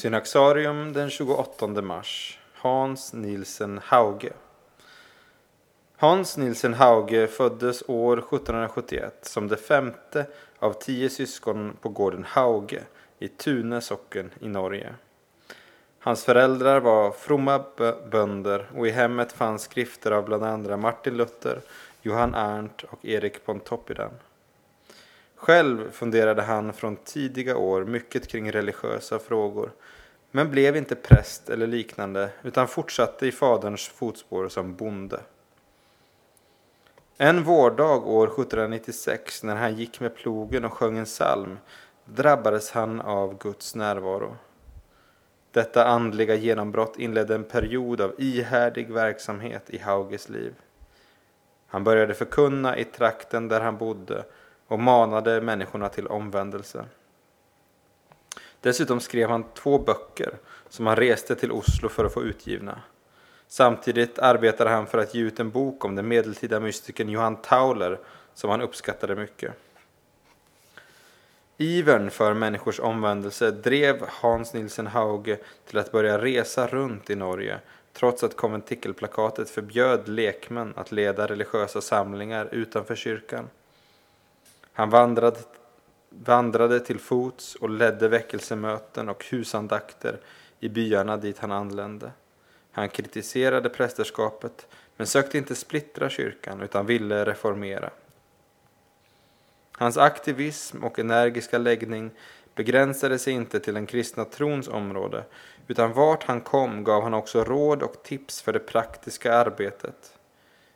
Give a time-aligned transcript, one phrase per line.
[0.00, 2.38] Synaxarium den 28 mars.
[2.54, 4.32] Hans Nielsen Hauge.
[5.96, 10.26] Hans Nielsen Hauge föddes år 1771 som det femte
[10.58, 12.82] av tio syskon på gården Hauge
[13.18, 14.94] i Tune socken i Norge.
[15.98, 17.64] Hans föräldrar var fromma
[18.10, 21.60] bönder och i hemmet fanns skrifter av bland andra Martin Luther,
[22.02, 24.10] Johan Arndt och Erik Pontoppidan.
[25.40, 29.72] Själv funderade han från tidiga år mycket kring religiösa frågor
[30.30, 35.20] men blev inte präst eller liknande utan fortsatte i faderns fotspår som bonde.
[37.18, 41.58] En vårdag år 1796 när han gick med plogen och sjöng en psalm
[42.04, 44.36] drabbades han av Guds närvaro.
[45.52, 50.54] Detta andliga genombrott inledde en period av ihärdig verksamhet i Hauges liv.
[51.66, 54.24] Han började förkunna i trakten där han bodde
[54.70, 56.84] och manade människorna till omvändelse.
[58.60, 60.34] Dessutom skrev han två böcker
[60.68, 62.80] som han reste till Oslo för att få utgivna.
[63.48, 67.98] Samtidigt arbetade han för att ge ut en bok om den medeltida mystikern Johan Tauler
[68.34, 69.52] som han uppskattade mycket.
[71.56, 77.58] Ivern för människors omvändelse drev Hans Nielsen Hauge till att börja resa runt i Norge
[77.92, 83.48] trots att konventikelplakatet förbjöd lekmän att leda religiösa samlingar utanför kyrkan.
[84.80, 85.38] Han vandrade,
[86.10, 90.20] vandrade till fots och ledde väckelsemöten och husandakter
[90.60, 92.10] i byarna dit han anlände.
[92.72, 97.90] Han kritiserade prästerskapet men sökte inte splittra kyrkan utan ville reformera.
[99.72, 102.10] Hans aktivism och energiska läggning
[102.54, 105.24] begränsade sig inte till den kristna trons område
[105.66, 110.19] utan vart han kom gav han också råd och tips för det praktiska arbetet.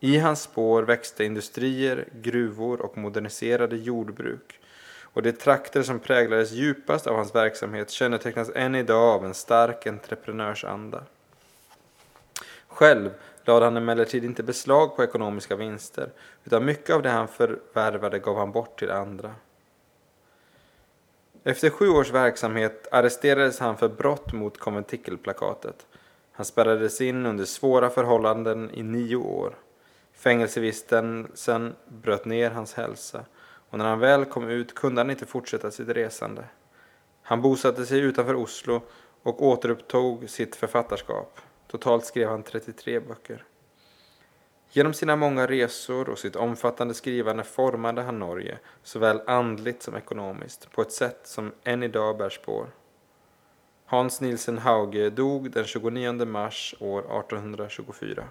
[0.00, 4.60] I hans spår växte industrier, gruvor och moderniserade jordbruk
[5.02, 9.86] och de trakter som präglades djupast av hans verksamhet kännetecknas än idag av en stark
[9.86, 11.02] entreprenörsanda.
[12.68, 13.10] Själv
[13.44, 16.10] lade han emellertid inte beslag på ekonomiska vinster
[16.44, 19.34] utan mycket av det han förvärvade gav han bort till andra.
[21.44, 25.86] Efter sju års verksamhet arresterades han för brott mot konventikelplakatet.
[26.32, 29.54] Han spärrades in under svåra förhållanden i nio år.
[30.16, 33.24] Fängelsevistelsen bröt ner hans hälsa
[33.70, 36.44] och när han väl kom ut kunde han inte fortsätta sitt resande.
[37.22, 38.82] Han bosatte sig utanför Oslo
[39.22, 41.40] och återupptog sitt författarskap.
[41.68, 43.44] Totalt skrev han 33 böcker.
[44.70, 50.72] Genom sina många resor och sitt omfattande skrivande formade han Norge, såväl andligt som ekonomiskt,
[50.72, 52.66] på ett sätt som än idag bär spår.
[53.86, 58.24] Hans Nielsen Hauge dog den 29 mars år 1824.